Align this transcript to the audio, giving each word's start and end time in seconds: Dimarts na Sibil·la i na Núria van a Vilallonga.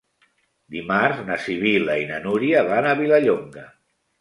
Dimarts 0.75 1.19
na 1.27 1.37
Sibil·la 1.43 1.99
i 2.05 2.07
na 2.13 2.17
Núria 2.27 2.65
van 2.71 2.91
a 2.95 2.99
Vilallonga. 3.03 3.71